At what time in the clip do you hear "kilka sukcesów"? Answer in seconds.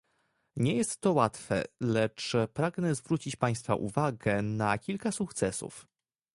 4.77-5.87